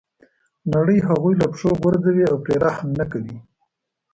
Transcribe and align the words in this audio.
نړۍ 0.73 0.99
هغوی 1.07 1.33
له 1.41 1.45
پښو 1.51 1.71
غورځوي 1.81 2.23
او 2.31 2.35
پرې 2.43 2.55
رحم 2.65 2.89
نه 2.99 3.05
کوي. 3.11 3.37